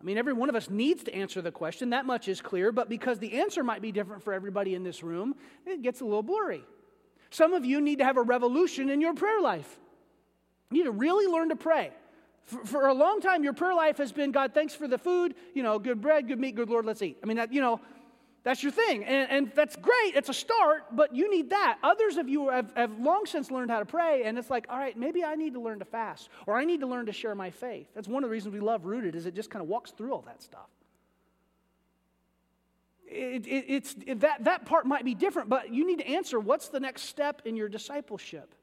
[0.00, 2.72] I mean, every one of us needs to answer the question, that much is clear,
[2.72, 5.34] but because the answer might be different for everybody in this room,
[5.66, 6.64] it gets a little blurry.
[7.28, 9.78] Some of you need to have a revolution in your prayer life.
[10.70, 11.92] You need to really learn to pray.
[12.50, 15.34] For, for, a long time, your prayer life has been God, thanks for the food,
[15.54, 17.18] you know, good bread, good meat, good Lord, let's eat.
[17.22, 17.80] I mean, that, you know,
[18.42, 19.04] that's your thing.
[19.04, 20.16] And, and that's great.
[20.16, 21.78] It's a start, but you need that.
[21.84, 24.78] Others of you have, have long since learned how to pray, and it's like, all
[24.78, 27.34] right, maybe I need to learn to fast, or I need to learn to share
[27.36, 27.86] my faith.
[27.94, 30.12] That's one of the reasons we love Rooted, is it just kind of walks through
[30.12, 30.68] all that stuff.
[33.06, 36.40] It, it, it's, it, that, that part might be different, but you need to answer
[36.40, 38.54] what's the next step in your discipleship?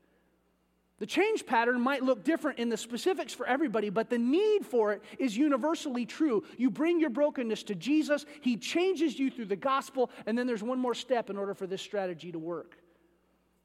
[0.99, 4.93] The change pattern might look different in the specifics for everybody, but the need for
[4.93, 6.43] it is universally true.
[6.57, 10.63] You bring your brokenness to Jesus, He changes you through the gospel, and then there's
[10.63, 12.77] one more step in order for this strategy to work.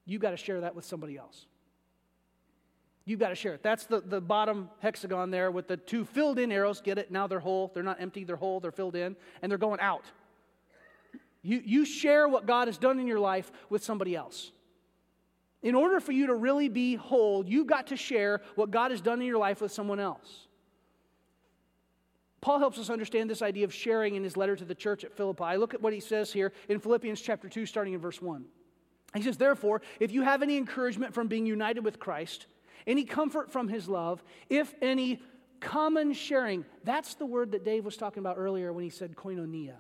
[0.05, 1.47] You've got to share that with somebody else.
[3.05, 3.63] You've got to share it.
[3.63, 6.81] That's the, the bottom hexagon there with the two filled in arrows.
[6.81, 7.11] Get it?
[7.11, 7.71] Now they're whole.
[7.75, 10.05] They're not empty, they're whole, they're filled in, and they're going out.
[11.43, 14.53] You, you share what God has done in your life with somebody else.
[15.63, 19.01] In order for you to really be whole, you've got to share what God has
[19.01, 20.49] done in your life with someone else.
[22.41, 25.13] Paul helps us understand this idea of sharing in his letter to the church at
[25.17, 25.57] Philippi.
[25.57, 28.45] Look at what he says here in Philippians chapter 2, starting in verse 1.
[29.15, 32.47] He says, Therefore, if you have any encouragement from being united with Christ,
[32.85, 35.23] any comfort from his love, if any
[35.61, 39.77] common sharing, that's the word that Dave was talking about earlier when he said koinonia.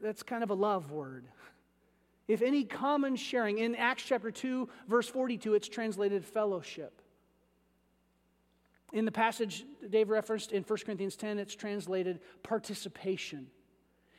[0.00, 1.26] That's kind of a love word
[2.28, 3.58] if any common sharing.
[3.58, 7.02] In Acts chapter 2, verse 42, it's translated fellowship.
[8.92, 13.46] In the passage Dave referenced in 1 Corinthians 10, it's translated participation.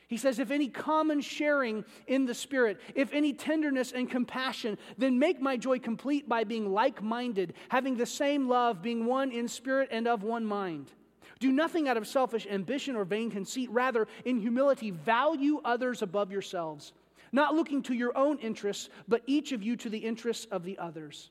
[0.06, 5.18] He says, if any common sharing in the Spirit, if any tenderness and compassion, then
[5.18, 9.48] make my joy complete by being like minded, having the same love, being one in
[9.48, 10.92] spirit and of one mind.
[11.40, 13.70] Do nothing out of selfish ambition or vain conceit.
[13.70, 16.92] Rather, in humility, value others above yourselves
[17.34, 20.78] not looking to your own interests, but each of you to the interests of the
[20.78, 21.30] others.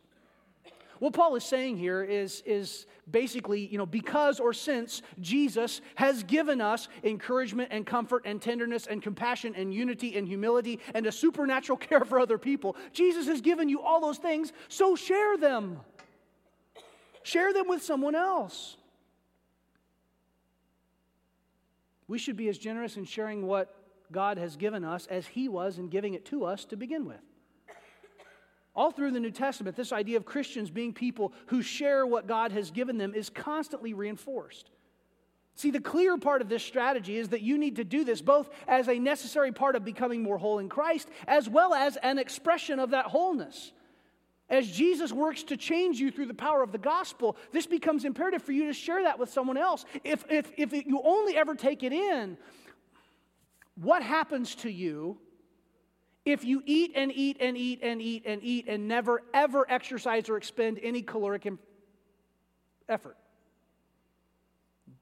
[0.99, 6.23] What Paul is saying here is, is basically, you know, because or since Jesus has
[6.23, 11.11] given us encouragement and comfort and tenderness and compassion and unity and humility and a
[11.11, 15.79] supernatural care for other people, Jesus has given you all those things, so share them.
[17.23, 18.75] Share them with someone else.
[22.09, 23.73] We should be as generous in sharing what
[24.13, 27.19] God has given us as He was in giving it to us to begin with.
[28.75, 32.51] All through the New Testament, this idea of Christians being people who share what God
[32.53, 34.69] has given them is constantly reinforced.
[35.55, 38.49] See, the clear part of this strategy is that you need to do this both
[38.67, 42.79] as a necessary part of becoming more whole in Christ, as well as an expression
[42.79, 43.71] of that wholeness.
[44.49, 48.43] as Jesus works to change you through the power of the gospel, this becomes imperative
[48.43, 49.85] for you to share that with someone else.
[50.03, 52.37] If, if, if you only ever take it in,
[53.75, 55.17] what happens to you
[56.25, 60.29] if you eat and eat and eat and eat and eat and never ever exercise
[60.29, 61.47] or expend any caloric
[62.87, 63.17] effort?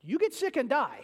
[0.03, 1.01] You get sick and die.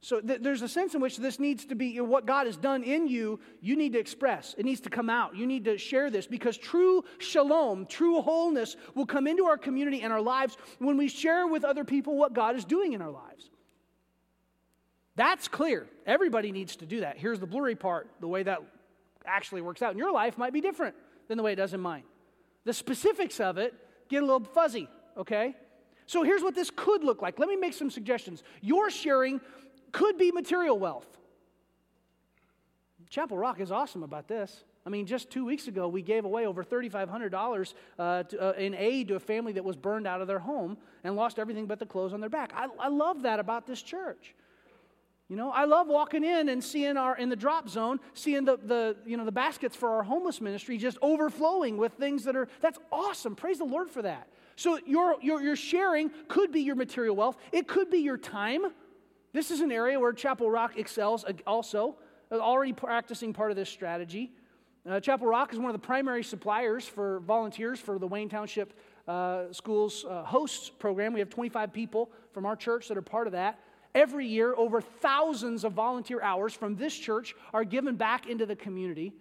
[0.00, 2.82] So th- there's a sense in which this needs to be what God has done
[2.82, 4.54] in you, you need to express.
[4.56, 5.36] It needs to come out.
[5.36, 10.02] You need to share this because true shalom, true wholeness will come into our community
[10.02, 13.10] and our lives when we share with other people what God is doing in our
[13.10, 13.50] lives.
[15.18, 15.88] That's clear.
[16.06, 17.18] Everybody needs to do that.
[17.18, 18.60] Here's the blurry part the way that
[19.26, 20.94] actually works out in your life might be different
[21.26, 22.04] than the way it does in mine.
[22.64, 23.74] The specifics of it
[24.08, 25.56] get a little fuzzy, okay?
[26.06, 27.40] So here's what this could look like.
[27.40, 28.44] Let me make some suggestions.
[28.60, 29.40] Your sharing
[29.90, 31.08] could be material wealth.
[33.10, 34.62] Chapel Rock is awesome about this.
[34.86, 39.08] I mean, just two weeks ago, we gave away over $3,500 uh, uh, in aid
[39.08, 41.86] to a family that was burned out of their home and lost everything but the
[41.86, 42.52] clothes on their back.
[42.54, 44.36] I, I love that about this church.
[45.28, 48.56] You know, I love walking in and seeing our in the drop zone, seeing the,
[48.56, 52.48] the you know the baskets for our homeless ministry just overflowing with things that are
[52.62, 53.36] that's awesome.
[53.36, 54.28] Praise the Lord for that.
[54.56, 57.36] So your your, your sharing could be your material wealth.
[57.52, 58.62] It could be your time.
[59.34, 61.96] This is an area where Chapel Rock excels also,
[62.32, 64.32] uh, already practicing part of this strategy.
[64.88, 68.72] Uh, Chapel Rock is one of the primary suppliers for volunteers for the Wayne Township
[69.06, 71.12] uh, Schools uh, hosts program.
[71.12, 73.58] We have 25 people from our church that are part of that.
[73.98, 78.54] Every year, over thousands of volunteer hours from this church are given back into the
[78.54, 79.12] community.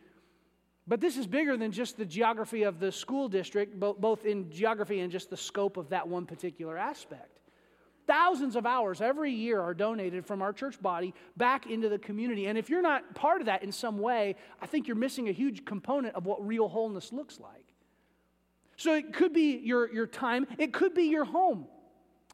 [0.86, 5.00] But this is bigger than just the geography of the school district, both in geography
[5.00, 7.40] and just the scope of that one particular aspect.
[8.06, 12.46] Thousands of hours every year are donated from our church body back into the community.
[12.46, 15.32] And if you're not part of that in some way, I think you're missing a
[15.32, 17.66] huge component of what real wholeness looks like.
[18.76, 21.66] So it could be your, your time, it could be your home.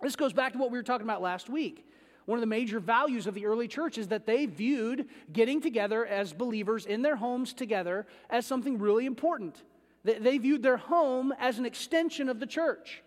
[0.01, 1.86] This goes back to what we were talking about last week.
[2.25, 6.05] One of the major values of the early church is that they viewed getting together
[6.05, 9.62] as believers in their homes together as something really important.
[10.03, 13.01] They viewed their home as an extension of the church.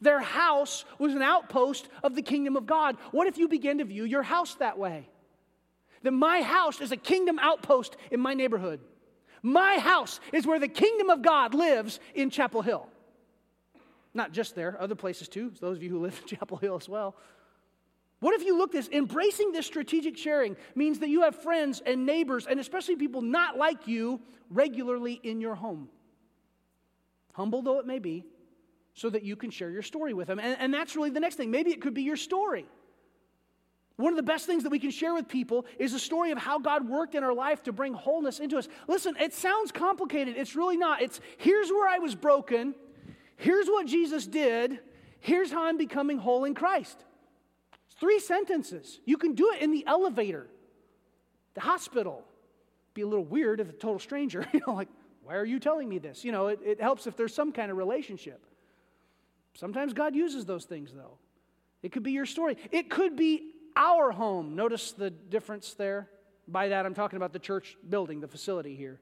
[0.00, 2.96] Their house was an outpost of the kingdom of God.
[3.12, 5.08] What if you begin to view your house that way?
[6.02, 8.80] That my house is a kingdom outpost in my neighborhood.
[9.42, 12.86] My house is where the kingdom of God lives in Chapel Hill.
[14.12, 16.88] Not just there, other places too, those of you who live in Chapel Hill as
[16.88, 17.16] well.
[18.20, 18.88] What if you look this?
[18.88, 23.58] Embracing this strategic sharing means that you have friends and neighbors, and especially people not
[23.58, 25.88] like you, regularly in your home.
[27.34, 28.24] Humble though it may be,
[28.94, 30.38] so that you can share your story with them.
[30.38, 31.50] And, and that's really the next thing.
[31.50, 32.66] Maybe it could be your story.
[33.96, 36.38] One of the best things that we can share with people is a story of
[36.38, 38.68] how God worked in our life to bring wholeness into us.
[38.88, 40.36] Listen, it sounds complicated.
[40.36, 41.00] It's really not.
[41.02, 42.74] It's here's where I was broken,
[43.36, 44.80] here's what Jesus did,
[45.20, 47.04] here's how I'm becoming whole in Christ.
[47.98, 49.00] Three sentences.
[49.04, 50.46] You can do it in the elevator,
[51.54, 52.24] the hospital.
[52.94, 54.88] Be a little weird if a total stranger, you know, like,
[55.22, 56.24] why are you telling me this?
[56.24, 58.44] You know, it, it helps if there's some kind of relationship.
[59.54, 61.18] Sometimes God uses those things, though.
[61.82, 64.56] It could be your story, it could be our home.
[64.56, 66.08] Notice the difference there.
[66.48, 69.00] By that, I'm talking about the church building, the facility here.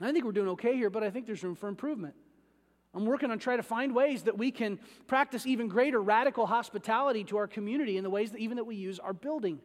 [0.00, 2.14] I think we're doing okay here, but I think there's room for improvement.
[2.94, 7.24] I'm working on trying to find ways that we can practice even greater radical hospitality
[7.24, 9.60] to our community in the ways that even that we use our building.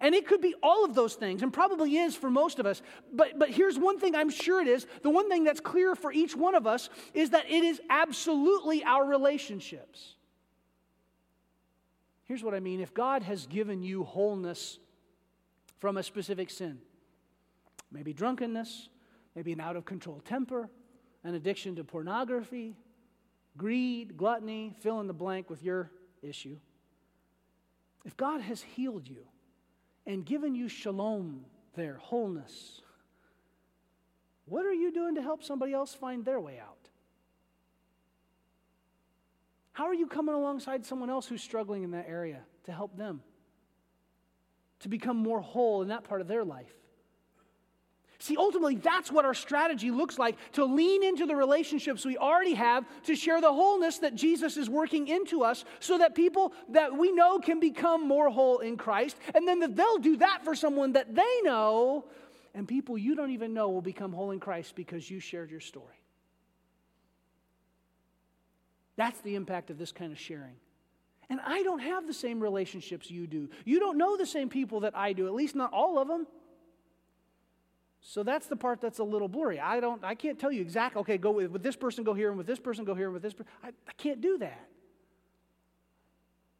[0.00, 2.82] And it could be all of those things, and probably is for most of us.
[3.12, 6.12] But, but here's one thing I'm sure it is the one thing that's clear for
[6.12, 10.14] each one of us is that it is absolutely our relationships.
[12.24, 14.78] Here's what I mean if God has given you wholeness
[15.78, 16.78] from a specific sin,
[17.90, 18.90] maybe drunkenness,
[19.34, 20.68] maybe an out of control temper,
[21.24, 22.76] an addiction to pornography,
[23.56, 25.90] greed, gluttony, fill in the blank with your
[26.22, 26.56] issue.
[28.04, 29.26] If God has healed you,
[30.08, 31.44] and given you shalom
[31.76, 32.80] there, wholeness.
[34.46, 36.88] What are you doing to help somebody else find their way out?
[39.72, 43.22] How are you coming alongside someone else who's struggling in that area to help them
[44.80, 46.72] to become more whole in that part of their life?
[48.20, 52.54] See, ultimately, that's what our strategy looks like to lean into the relationships we already
[52.54, 56.96] have to share the wholeness that Jesus is working into us so that people that
[56.96, 59.16] we know can become more whole in Christ.
[59.36, 62.06] And then that they'll do that for someone that they know,
[62.54, 65.60] and people you don't even know will become whole in Christ because you shared your
[65.60, 65.86] story.
[68.96, 70.56] That's the impact of this kind of sharing.
[71.30, 73.48] And I don't have the same relationships you do.
[73.64, 76.26] You don't know the same people that I do, at least not all of them.
[78.00, 79.58] So that's the part that's a little blurry.
[79.60, 82.28] I don't I can't tell you exactly, okay, go with, with this person, go here,
[82.28, 83.50] and with this person, go here, and with this person.
[83.62, 84.68] I, I can't do that.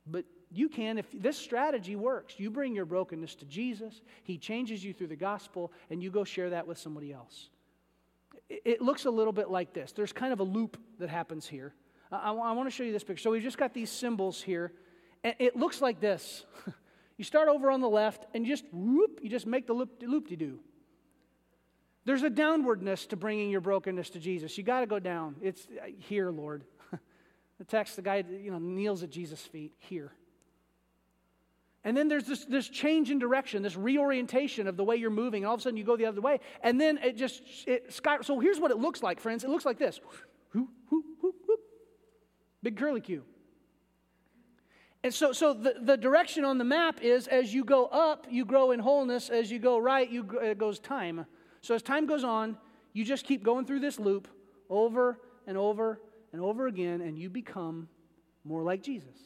[0.07, 2.34] But you can if this strategy works.
[2.39, 6.24] You bring your brokenness to Jesus, He changes you through the gospel, and you go
[6.24, 7.51] share that with somebody else.
[8.49, 9.93] It, it looks a little bit like this.
[9.93, 11.74] There's kind of a loop that happens here.
[12.11, 13.22] I, I want to show you this picture.
[13.22, 14.72] So we've just got these symbols here,
[15.22, 16.45] and it looks like this.
[17.16, 20.03] you start over on the left, and you just whoop, you just make the loop
[20.03, 20.59] loop de doo.
[22.09, 24.56] There's a downwardness to bringing your brokenness to Jesus.
[24.56, 25.36] You got to go down.
[25.42, 26.64] It's uh, here, Lord.
[27.59, 30.14] the text, the guy you know kneels at Jesus' feet here.
[31.84, 35.44] And then there's this, this change in direction, this reorientation of the way you're moving.
[35.44, 36.40] All of a sudden you go the other way.
[36.62, 39.44] And then it just, it sky, so here's what it looks like, friends.
[39.44, 40.00] It looks like this.
[42.62, 43.22] Big curly Q.
[45.04, 48.46] And so, so the, the direction on the map is as you go up, you
[48.46, 49.28] grow in wholeness.
[49.28, 51.26] As you go right, you, it goes time.
[51.61, 52.56] So as time goes on,
[52.92, 54.28] you just keep going through this loop
[54.70, 56.00] over and over
[56.32, 57.88] and over again, and you become
[58.44, 59.16] more like Jesus.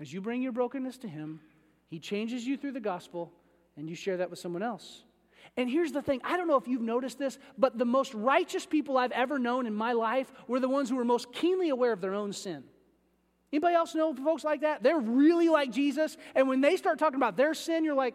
[0.00, 1.40] As you bring your brokenness to Him,
[1.88, 3.32] He changes you through the gospel,
[3.76, 5.02] and you share that with someone else.
[5.56, 8.66] And here's the thing I don't know if you've noticed this, but the most righteous
[8.66, 11.92] people I've ever known in my life were the ones who were most keenly aware
[11.92, 12.64] of their own sin.
[13.52, 14.82] Anybody else know folks like that?
[14.82, 18.14] They're really like Jesus, and when they start talking about their sin, you're like,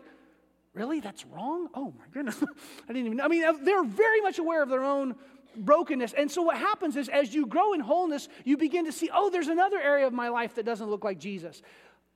[0.74, 0.99] really?
[0.99, 1.67] That's wrong?
[1.74, 2.41] Oh my goodness.
[2.89, 3.22] I didn't even.
[3.22, 5.15] I mean, uh, they're very much aware of their own
[5.55, 6.13] brokenness.
[6.13, 9.30] And so what happens is as you grow in wholeness, you begin to see, oh,
[9.30, 11.61] there's another area of my life that doesn't look like Jesus.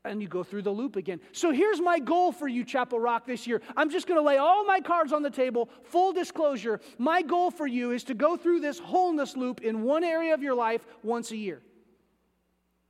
[0.06, 1.20] And you go through the loop again.
[1.32, 3.62] So here's my goal for you, Chapel Rock, this year.
[3.76, 5.70] I'm just going to lay all my cards on the table.
[5.86, 10.04] Full disclosure my goal for you is to go through this wholeness loop in one
[10.04, 11.62] area of your life once a year.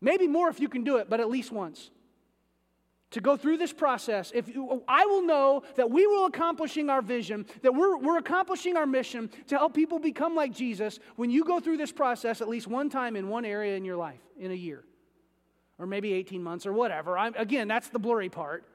[0.01, 1.89] Maybe more if you can do it, but at least once
[3.15, 4.49] to go through this process, if
[4.89, 9.29] I will know that we will accomplishing our vision, that we're, we're accomplishing our mission
[9.47, 12.89] to help people become like Jesus when you go through this process at least one
[12.89, 14.83] time in one area in your life in a year,
[15.79, 17.17] or maybe 18 months or whatever.
[17.17, 18.65] I'm, again, that's the blurry part.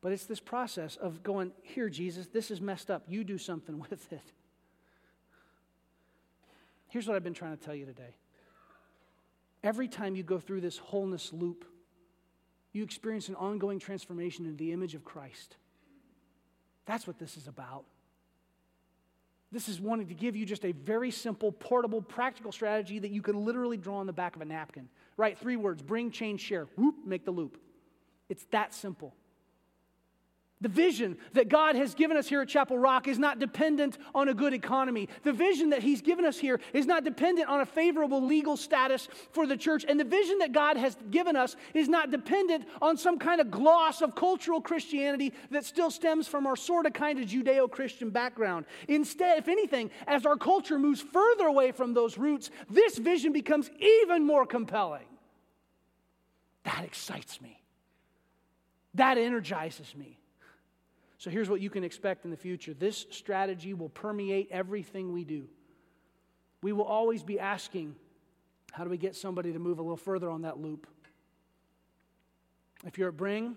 [0.00, 3.02] But it's this process of going, here, Jesus, this is messed up.
[3.08, 4.32] You do something with it.
[6.86, 8.14] Here's what I've been trying to tell you today.
[9.64, 11.64] Every time you go through this wholeness loop,
[12.72, 15.56] you experience an ongoing transformation into the image of Christ.
[16.86, 17.84] That's what this is about.
[19.50, 23.22] This is wanting to give you just a very simple, portable, practical strategy that you
[23.22, 24.88] can literally draw on the back of a napkin.
[25.16, 26.66] Write Three words bring, change, share.
[26.76, 27.58] Whoop, make the loop.
[28.28, 29.14] It's that simple.
[30.60, 34.28] The vision that God has given us here at Chapel Rock is not dependent on
[34.28, 35.08] a good economy.
[35.22, 39.08] The vision that He's given us here is not dependent on a favorable legal status
[39.30, 39.84] for the church.
[39.88, 43.52] And the vision that God has given us is not dependent on some kind of
[43.52, 48.10] gloss of cultural Christianity that still stems from our sort of kind of Judeo Christian
[48.10, 48.66] background.
[48.88, 53.70] Instead, if anything, as our culture moves further away from those roots, this vision becomes
[53.78, 55.06] even more compelling.
[56.64, 57.62] That excites me,
[58.94, 60.18] that energizes me.
[61.18, 65.24] So here's what you can expect in the future this strategy will permeate everything we
[65.24, 65.48] do.
[66.62, 67.94] We will always be asking,
[68.72, 70.86] how do we get somebody to move a little further on that loop?
[72.84, 73.56] If you're at Bring,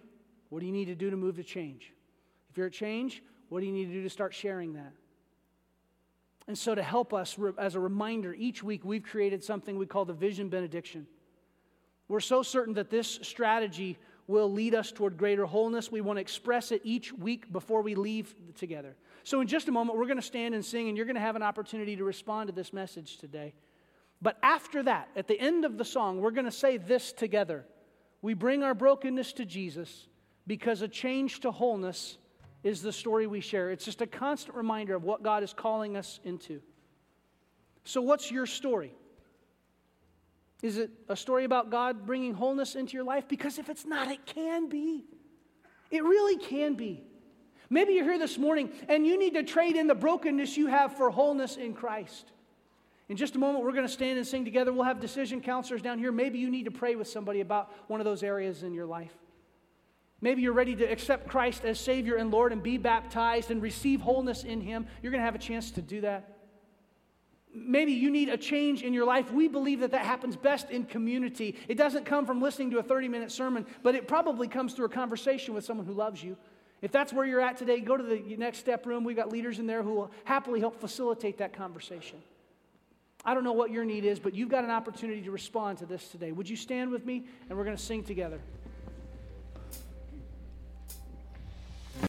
[0.50, 1.94] what do you need to do to move to change?
[2.52, 4.92] If you're at Change, what do you need to do to start sharing that?
[6.48, 10.04] And so, to help us, as a reminder, each week we've created something we call
[10.04, 11.08] the Vision Benediction.
[12.10, 13.98] We're so certain that this strategy
[14.28, 15.92] will lead us toward greater wholeness.
[15.92, 18.96] We want to express it each week before we leave together.
[19.24, 21.22] So, in just a moment, we're going to stand and sing, and you're going to
[21.22, 23.54] have an opportunity to respond to this message today.
[24.22, 27.66] But after that, at the end of the song, we're going to say this together
[28.22, 30.08] We bring our brokenness to Jesus
[30.48, 32.18] because a change to wholeness
[32.64, 33.72] is the story we share.
[33.72, 36.62] It's just a constant reminder of what God is calling us into.
[37.84, 38.94] So, what's your story?
[40.62, 43.28] Is it a story about God bringing wholeness into your life?
[43.28, 45.06] Because if it's not, it can be.
[45.90, 47.04] It really can be.
[47.70, 50.96] Maybe you're here this morning and you need to trade in the brokenness you have
[50.98, 52.32] for wholeness in Christ.
[53.10, 54.72] In just a moment, we're going to stand and sing together.
[54.72, 56.12] We'll have decision counselors down here.
[56.12, 59.14] Maybe you need to pray with somebody about one of those areas in your life.
[60.22, 64.02] Maybe you're ready to accept Christ as Savior and Lord and be baptized and receive
[64.02, 64.86] wholeness in Him.
[65.02, 66.31] You're going to have a chance to do that.
[67.54, 69.32] Maybe you need a change in your life.
[69.32, 71.56] We believe that that happens best in community.
[71.68, 74.86] It doesn't come from listening to a 30 minute sermon, but it probably comes through
[74.86, 76.38] a conversation with someone who loves you.
[76.82, 79.04] If that's where you're at today, go to the next step room.
[79.04, 82.20] We've got leaders in there who will happily help facilitate that conversation.
[83.24, 85.86] I don't know what your need is, but you've got an opportunity to respond to
[85.86, 86.32] this today.
[86.32, 88.42] Would you stand with me and we're going to sing together?